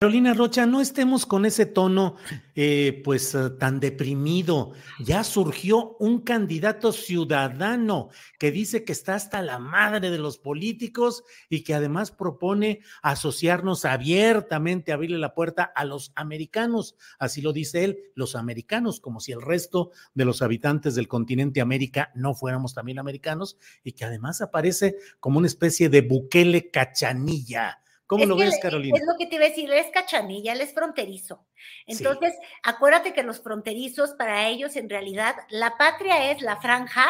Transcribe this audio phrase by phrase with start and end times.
[0.00, 2.14] Carolina Rocha, no estemos con ese tono
[2.54, 4.70] eh, pues eh, tan deprimido.
[5.00, 11.24] Ya surgió un candidato ciudadano que dice que está hasta la madre de los políticos
[11.48, 16.94] y que además propone asociarnos abiertamente, abrirle la puerta a los americanos.
[17.18, 21.60] Así lo dice él, los americanos, como si el resto de los habitantes del continente
[21.60, 27.80] América no fuéramos también americanos y que además aparece como una especie de buquele cachanilla
[28.08, 28.96] ¿Cómo lo ves, Carolina?
[28.96, 31.44] Es lo que te iba a decir, es cachanilla, él es fronterizo.
[31.86, 37.04] Entonces, acuérdate que los fronterizos, para ellos, en realidad, la patria es la franja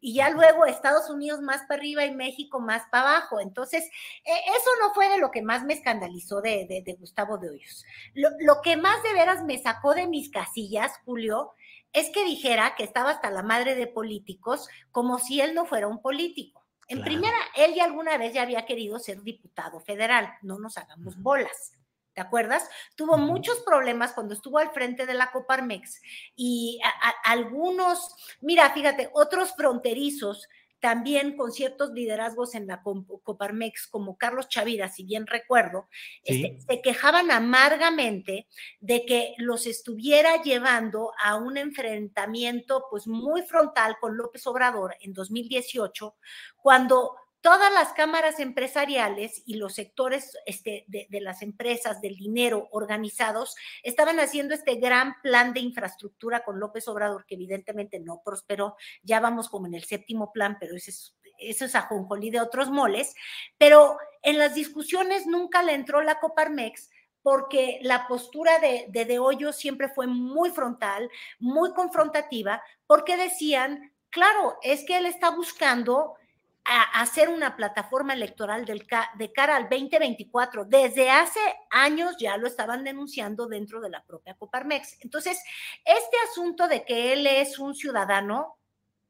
[0.00, 3.38] y ya luego Estados Unidos más para arriba y México más para abajo.
[3.38, 3.84] Entonces,
[4.24, 7.84] e, eso no fue de lo que más me escandalizó de, Gustavo de Hoyos.
[8.14, 11.52] Lo, lo que más de veras me sacó de mis casillas, Julio,
[11.92, 15.86] es que dijera que estaba hasta la madre de políticos como si él no fuera
[15.86, 16.59] un político.
[16.90, 21.16] En primera, él ya alguna vez ya había querido ser diputado federal, no nos hagamos
[21.22, 21.72] bolas.
[22.14, 22.68] ¿Te acuerdas?
[22.96, 26.02] Tuvo muchos problemas cuando estuvo al frente de la Coparmex
[26.34, 26.80] y
[27.24, 30.48] algunos, mira, fíjate, otros fronterizos
[30.80, 35.88] también con ciertos liderazgos en la Coparmex, como Carlos Chavira, si bien recuerdo,
[36.24, 38.46] este, se quejaban amargamente
[38.80, 45.12] de que los estuviera llevando a un enfrentamiento pues muy frontal con López Obrador en
[45.12, 46.16] 2018,
[46.56, 53.56] cuando todas las cámaras empresariales y los sectores este, de, las empresas, del dinero organizados,
[53.82, 58.76] estaban haciendo este gran plan de infraestructura con López Obrador, que evidentemente no prosperó.
[59.02, 62.70] Ya vamos como en el séptimo plan, pero ese es, eso es ajonjolí de otros
[62.70, 63.14] moles.
[63.56, 66.90] Pero en las discusiones nunca le entró la Coparmex
[67.22, 73.92] porque la postura de, de, de Hoyo siempre fue muy frontal, muy confrontativa, porque decían,
[74.08, 76.16] claro, es que él está buscando
[76.64, 80.64] a hacer una plataforma electoral de cara al 2024.
[80.66, 81.40] Desde hace
[81.70, 84.98] años ya lo estaban denunciando dentro de la propia Coparmex.
[85.00, 85.42] Entonces,
[85.84, 88.58] este asunto de que él es un ciudadano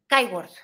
[0.06, 0.54] cae gordo,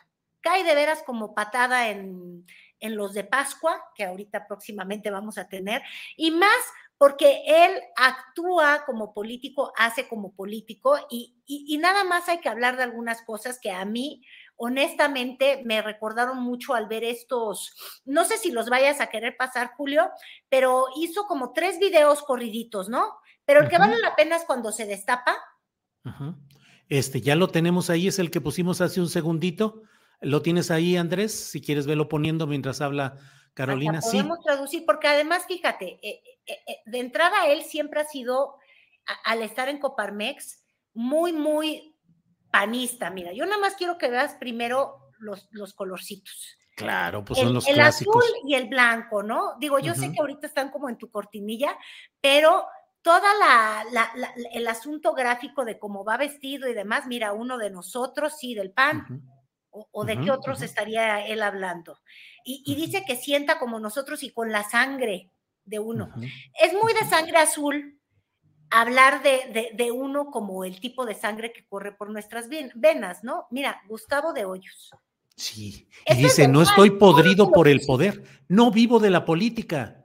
[0.41, 2.47] cae de veras como patada en,
[2.81, 5.83] en los de Pascua, que ahorita próximamente vamos a tener,
[6.17, 6.51] y más
[6.99, 12.85] porque él actúa como político, hace como político, y nada más hay que hablar de
[12.85, 14.23] algunas cosas que a mí
[14.57, 17.75] honestamente me recordaron mucho al ver estos,
[18.05, 20.11] no sé si los vayas a querer pasar, Julio,
[20.49, 23.15] pero hizo como tres videos corriditos, ¿no?
[23.45, 25.37] Pero el que vale la pena es cuando se destapa.
[26.89, 29.83] Este, ya lo tenemos ahí, es el que pusimos hace un segundito.
[30.21, 31.33] ¿Lo tienes ahí, Andrés?
[31.33, 33.19] Si quieres, verlo poniendo mientras habla
[33.55, 34.03] Carolina.
[34.03, 34.19] sí.
[34.19, 38.57] Podemos traducir, porque además, fíjate, eh, eh, eh, de entrada él siempre ha sido,
[39.25, 40.65] al estar en Coparmex,
[40.95, 41.96] muy, muy
[42.57, 43.11] panista.
[43.11, 46.57] Mira, yo nada más quiero que veas primero los, los colorcitos.
[46.75, 48.25] Claro, pues son los el clásicos.
[48.25, 49.57] El azul y el blanco, ¿no?
[49.59, 51.77] Digo, yo sé que ahorita están como en tu cortinilla,
[52.21, 52.67] pero
[53.03, 54.13] toda la,
[54.53, 58.73] el asunto gráfico de cómo va vestido y demás, mira, uno de nosotros, sí, del
[58.73, 59.23] pan,
[59.71, 61.99] o, de qué otros estaría él hablando.
[62.45, 65.31] Y, y, dice que sienta como nosotros y con la sangre
[65.65, 66.11] de uno.
[66.61, 68.01] Es muy de sangre azul,
[68.71, 73.47] hablar de, uno como el tipo de sangre que corre por nuestras venas, ¿no?
[73.51, 74.91] Mira, Gustavo de Hoyos.
[75.37, 80.05] Sí, y dice, no estoy podrido por el poder, no vivo de la política.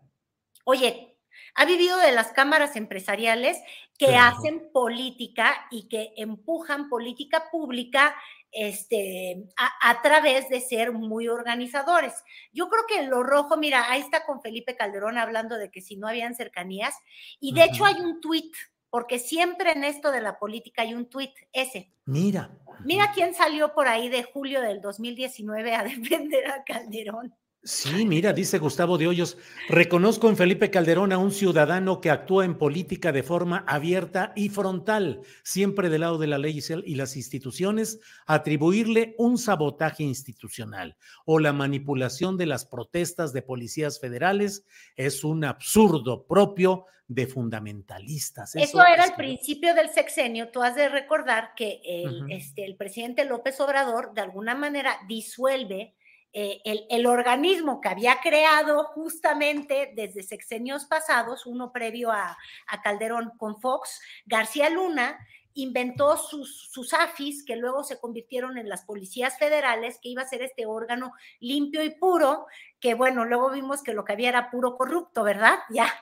[0.65, 1.17] Oye,
[1.55, 3.57] ha vivido de las cámaras empresariales
[3.97, 8.15] que hacen política y que empujan política pública
[8.51, 12.13] este, a, través de ser muy organizadores.
[12.51, 15.95] Yo creo que lo rojo, mira, ahí está con Felipe Calderón hablando de que si
[15.95, 16.95] no habían cercanías,
[17.39, 18.53] y de hecho hay un tuit
[18.91, 21.93] porque siempre en esto de la política hay un tuit, ese.
[22.05, 22.51] Mira.
[22.83, 27.33] Mira quién salió por ahí de julio del 2019 a defender a Calderón.
[27.63, 29.37] Sí, mira, dice Gustavo de Hoyos,
[29.69, 34.49] reconozco en Felipe Calderón a un ciudadano que actúa en política de forma abierta y
[34.49, 41.37] frontal, siempre del lado de la ley y las instituciones, atribuirle un sabotaje institucional o
[41.37, 44.65] la manipulación de las protestas de policías federales
[44.95, 48.55] es un absurdo propio de fundamentalistas.
[48.55, 50.49] Eso, era el principio del sexenio.
[50.49, 55.93] Tú has de recordar que el, este, el presidente López Obrador de alguna manera disuelve
[56.33, 62.37] eh, el, organismo que había creado justamente desde sexenios pasados, uno previo a,
[62.67, 65.19] a Calderón con Fox, García Luna,
[65.53, 70.27] inventó sus, sus AFIS, que luego se convirtieron en las policías federales, que iba a
[70.27, 72.45] ser este órgano limpio y puro,
[72.79, 75.59] que bueno, luego vimos que lo que había era puro corrupto, ¿verdad?
[75.73, 76.01] Ya.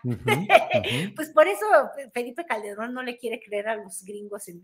[1.16, 1.66] pues por eso
[2.14, 4.62] Felipe Calderón no le quiere creer a los gringos en,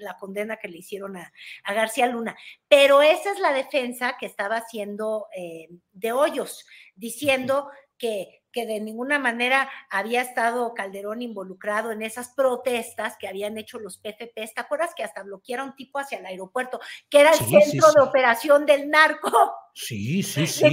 [0.00, 1.32] la condena que le hicieron a,
[1.66, 2.36] García Luna.
[2.68, 8.80] Pero esa es la defensa que estaba haciendo eh, de Hoyos, diciendo que que de
[8.80, 14.54] ninguna manera había estado Calderón involucrado en esas protestas que habían hecho los PFPs.
[14.54, 18.66] ¿Te acuerdas que hasta bloquearon tipo hacia el aeropuerto, que era el centro de operación
[18.66, 19.30] del narco?
[19.74, 20.70] Sí, sí, sí.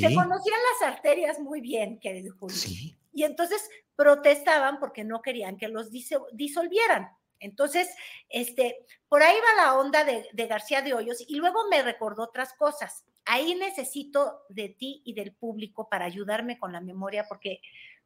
[0.00, 2.56] Se conocían las arterias muy bien, querido Julio.
[2.56, 2.96] Sí.
[3.12, 7.10] Y entonces protestaban porque no querían que los disolvieran.
[7.40, 7.88] Entonces,
[8.28, 12.24] este, por ahí va la onda de, de, García de Hoyos y luego me recordó
[12.24, 13.04] otras cosas.
[13.30, 17.60] Ahí necesito de ti y del público para ayudarme con la memoria porque,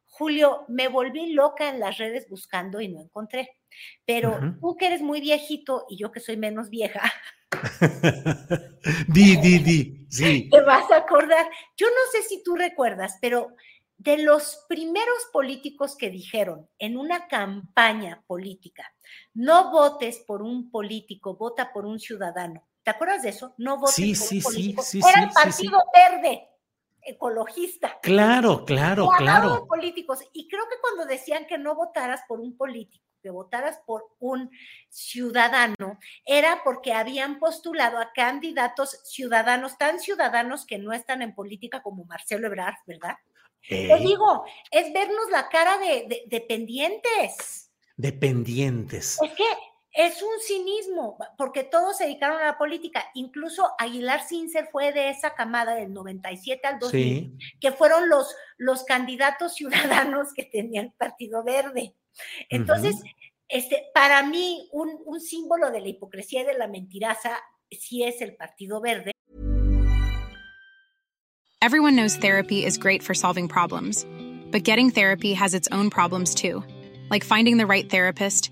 [0.05, 3.49] Julio, me volví loca en las redes buscando y no encontré.
[4.05, 7.01] Pero tú que eres muy viejito y yo que soy menos vieja.
[9.07, 10.49] di, di, di, sí.
[10.49, 11.49] Te vas a acordar.
[11.77, 13.55] Yo no sé si tú recuerdas, pero
[13.97, 18.93] de los primeros políticos que dijeron en una campaña política,
[19.33, 22.67] no votes por un político, vota por un ciudadano.
[22.83, 23.53] ¿Te acuerdas de eso?
[23.57, 24.83] No votes por un político.
[24.83, 26.49] Sí, Era el Partido Verde
[27.05, 27.99] ecologista.
[28.01, 29.55] Claro, claro, claro.
[29.55, 30.19] De políticos.
[30.33, 34.51] Y creo que cuando decían que no votaras por un político, que votaras por un
[34.89, 41.81] ciudadano, era porque habían postulado a candidatos ciudadanos, tan ciudadanos que no están en política
[41.81, 43.15] como Marcelo Ebrard, ¿verdad?
[43.67, 47.71] Te digo, es vernos la cara de, dependientes.
[47.95, 49.17] Dependientes.
[49.21, 49.45] Es que
[49.93, 53.05] es un cinismo, porque todos se dedicaron a la política.
[53.13, 58.83] Incluso Aguilar Cincer fue de esa camada del 97 al 2000, que fueron los, los
[58.83, 61.95] candidatos ciudadanos que tenían Partido Verde.
[62.49, 62.95] Entonces,
[63.47, 67.39] este, para mí, un, un símbolo de la hipocresía y de la mentiraza
[67.71, 69.13] sí es el Partido Verde,
[71.63, 74.05] Everyone knows therapy is great for solving problems,
[74.51, 76.61] but getting therapy has its own problems too,
[77.09, 78.51] like finding the right therapist,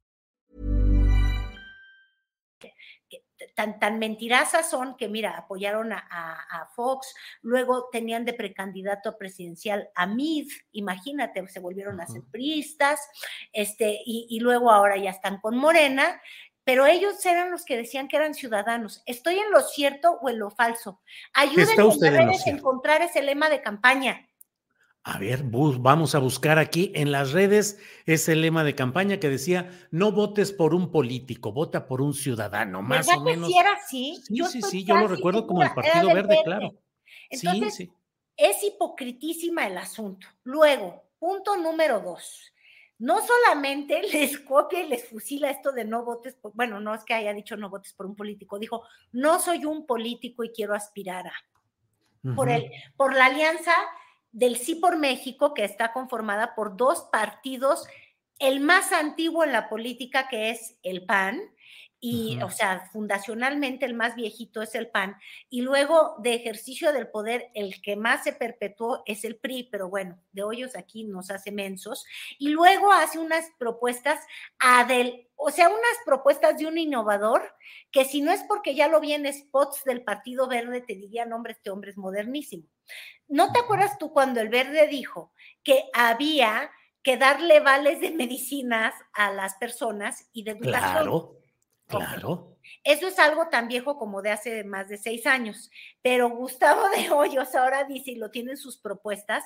[3.61, 10.07] Tan, tan mentirasas son que, mira, apoyaron a, Fox, luego tenían de precandidato presidencial a
[10.07, 12.99] Mid, imagínate, se volvieron a ser priistas,
[13.53, 16.21] este, y, luego ahora ya están con Morena,
[16.63, 19.03] pero ellos eran los que decían que eran ciudadanos.
[19.05, 21.01] ¿Estoy en lo cierto o en lo falso?
[21.33, 24.27] Ayúdenme a encontrar ese lema de campaña.
[25.03, 29.71] A ver, vamos a buscar aquí en las redes ese lema de campaña que decía,
[29.89, 33.51] no votes por un político, vota por un ciudadano, más o menos.
[33.51, 34.21] Que era así?
[34.23, 36.75] Sí, sí, sí, yo lo recuerdo como el Partido Verde, claro.
[37.31, 37.91] Entonces, sí, sí.
[38.37, 40.27] es hipocritísima el asunto.
[40.43, 42.53] Luego, punto número dos.
[42.99, 47.03] No solamente les copia y les fusila esto de no votes por, bueno, no es
[47.05, 50.75] que haya dicho no votes por un político, dijo, no soy un político y quiero
[50.75, 51.33] aspirar a.
[52.35, 53.73] Por, el, por la alianza
[54.31, 57.85] del Sí por México, que está conformada por dos partidos,
[58.39, 61.41] el más antiguo en la política, que es el PAN,
[62.03, 65.15] y, o sea, fundacionalmente el más viejito es el PAN,
[65.51, 69.87] y luego de ejercicio del poder, el que más se perpetuó es el PRI, pero
[69.87, 72.03] bueno, de hoyos aquí nos hace mensos,
[72.39, 74.19] y luego hace unas propuestas
[74.57, 77.53] a del, o sea, unas propuestas de un innovador,
[77.91, 81.25] que si no es porque ya lo vi en spots del Partido Verde, te diría,
[81.31, 82.63] hombre, este hombre es modernísimo.
[83.27, 85.33] ¿No te acuerdas tú cuando el Verde dijo
[85.63, 86.71] que había
[87.03, 90.91] que darle vales de medicinas a las personas y de educación?
[90.91, 91.41] Claro
[91.91, 92.57] Claro.
[92.83, 95.69] Eso es algo tan viejo como de hace más de seis años,
[96.01, 99.43] pero Gustavo de Hoyos ahora dice, y lo tiene en sus propuestas,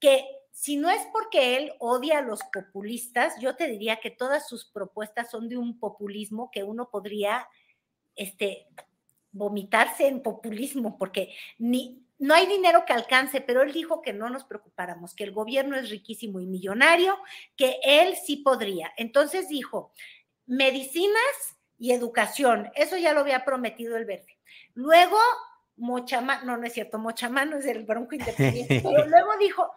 [0.00, 4.48] que si no es porque él odia a los populistas, yo te diría que todas
[4.48, 7.48] sus propuestas son de un populismo que uno podría
[8.14, 8.68] este,
[9.32, 14.30] vomitarse en populismo, porque ni, no hay dinero que alcance, pero él dijo que no
[14.30, 17.18] nos preocupáramos, que el gobierno es riquísimo y millonario,
[17.56, 18.92] que él sí podría.
[18.96, 19.92] Entonces dijo,
[20.46, 22.70] medicinas y educación.
[22.74, 24.38] Eso ya lo había prometido el verde.
[24.74, 25.18] Luego,
[25.76, 29.70] Mochamán, no, no es cierto, Mochamán no es el Bronco Independiente, pero luego dijo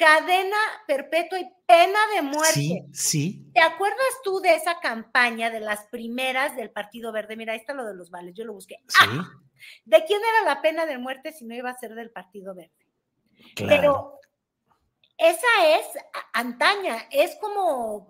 [0.00, 2.54] cadena perpetua y pena de muerte.
[2.54, 3.50] Sí, sí.
[3.52, 7.36] ¿Te acuerdas tú de esa campaña de las primeras del Partido Verde?
[7.36, 8.76] Mira, ahí está lo de los vales, yo lo busqué.
[8.88, 9.04] Sí.
[9.06, 9.30] ¡Ah!
[9.84, 12.72] ¿De quién era la pena de muerte si no iba a ser del Partido Verde?
[13.54, 13.68] Claro.
[13.68, 14.20] Pero
[15.18, 15.86] esa es
[16.32, 18.08] antaña, es como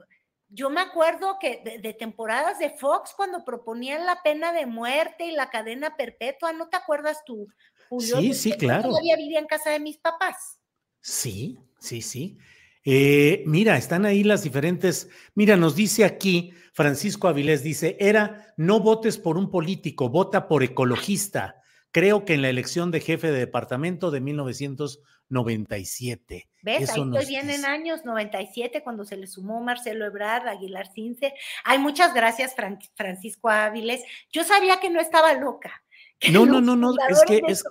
[0.49, 5.33] yo me acuerdo que de, temporadas de Fox cuando proponían la pena de muerte y
[5.33, 7.49] la cadena perpetua, ¿no te acuerdas tú,
[7.89, 8.17] Julio?
[8.19, 8.91] Sí, sí, claro.
[8.91, 10.61] Todavía vivía en casa de mis papás.
[11.01, 12.39] Sí, sí, sí.
[12.85, 15.09] Eh, mira, están ahí las diferentes.
[15.35, 20.63] Mira, nos dice aquí Francisco Avilés, dice, era no votes por un político, vota por
[20.63, 21.57] ecologista.
[21.93, 26.49] Creo que en la elección de jefe de departamento de 1997.
[26.63, 26.91] ¿Ves?
[26.91, 31.35] Ahí estoy bien en años 97 cuando se le sumó Marcelo Ebrard, Aguilar Cince.
[31.65, 32.55] Ay, muchas gracias,
[32.95, 34.05] Francisco Áviles.
[34.33, 35.83] Yo sabía que no estaba loca.
[36.31, 37.65] No, no, no, no, es que es,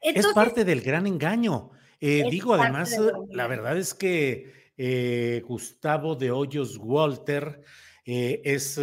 [0.00, 1.72] es, parte del gran engaño.
[2.00, 2.96] Eh, digo, además,
[3.30, 7.62] la verdad es que eh, Gustavo de Hoyos Walter
[8.04, 8.80] eh, es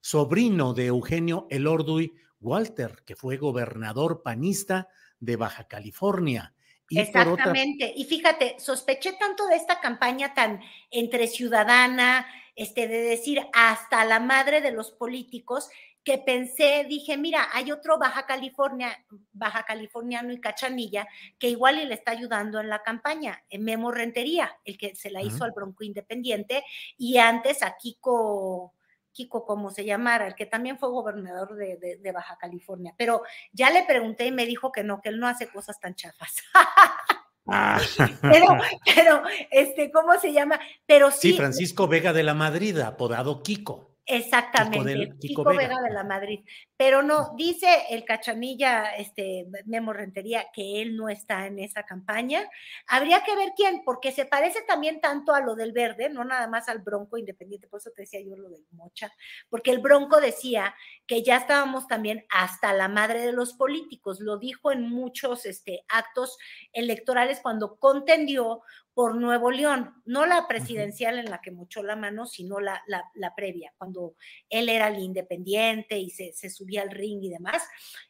[0.00, 6.54] sobrino de Eugenio Elorduy Walter, que fue gobernador panista de Baja California.
[6.90, 7.92] Exactamente.
[7.96, 14.20] Y fíjate, sospeché tanto de esta campaña tan entre ciudadana, este, de decir hasta la
[14.20, 15.70] madre de los políticos,
[16.02, 21.06] que pensé, dije, mira, hay otro Baja California, Baja Californiano y Cachanilla,
[21.38, 25.22] que igual le está ayudando en la campaña, en Memo Rentería, el que se la
[25.22, 26.64] hizo al Bronco Independiente,
[26.96, 28.74] y antes a Kiko,
[29.12, 32.94] Kiko, como se llamara, el que también fue gobernador de, Baja California.
[32.96, 35.94] Pero ya le pregunté y me dijo que no, que él no hace cosas tan
[35.94, 36.36] chafas.
[37.52, 37.80] Ah.
[38.20, 38.46] pero,
[38.94, 40.60] pero, este, ¿cómo se llama?
[40.86, 41.32] Pero sí.
[41.32, 43.89] Sí, Francisco Vega de la Madrid, apodado Kiko.
[44.10, 45.80] Exactamente, Kiko, Vega.
[45.80, 46.40] de la Madrid.
[46.76, 52.48] Pero no, dice el cachanilla, este Memo Rentería, que él no está en esa campaña.
[52.88, 56.48] Habría que ver quién, porque se parece también tanto a lo del verde, no nada
[56.48, 59.12] más al Bronco Independiente, por eso te decía yo lo del Mocha,
[59.48, 60.74] porque el Bronco decía
[61.06, 65.84] que ya estábamos también hasta la madre de los políticos, lo dijo en muchos este,
[65.88, 66.36] actos
[66.72, 68.62] electorales cuando contendió
[69.00, 73.34] por Nuevo León, no la presidencial en la que mochó la mano, sino la, la,
[73.34, 74.14] previa, cuando
[74.50, 77.62] él era el independiente y se, subía al ring y demás.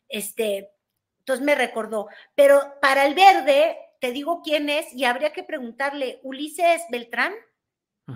[0.08, 0.72] Este,
[1.20, 6.18] entonces me recordó, pero para el verde, te digo quién es y habría que preguntarle,
[6.24, 7.34] Ulises Beltrán,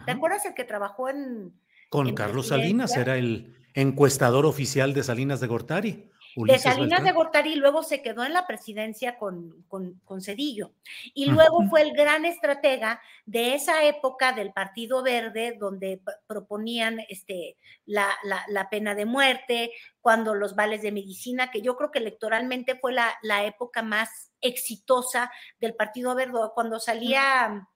[0.04, 1.52] ¿te acuerdas el que trabajó en...
[1.90, 7.55] Con Carlos Salinas, era el encuestador oficial de Salinas de Gortari de Salinas de Gortari
[7.55, 10.73] luego se quedó en la presidencia con, con, Cedillo.
[11.12, 17.57] Y luego fue el gran estratega de esa época del Partido Verde, donde proponían este,
[17.87, 18.09] la,
[18.49, 22.93] la, pena de muerte, cuando los vales de medicina, que yo creo que electoralmente fue
[22.93, 27.69] la, la época más exitosa del Partido Verde, cuando salía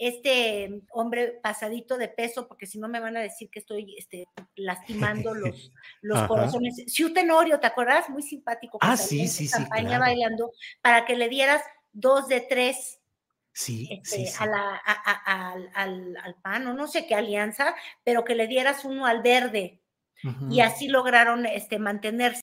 [0.00, 4.24] este hombre pasadito de peso, porque si no me van a decir que estoy este,
[4.56, 6.82] lastimando los, los corazones.
[6.86, 8.08] Si Tenorio, ¿te acuerdas?
[8.08, 8.78] Muy simpático.
[8.80, 9.52] Ah, sí, sí, sí.
[9.52, 12.96] Campaña bailando para que le dieras dos de tres
[13.52, 18.36] Sí, este, sí, A la, al, al, PAN o no sé qué alianza, pero que
[18.36, 19.82] le dieras uno al verde.
[20.50, 22.42] Y así lograron este, mantenerse.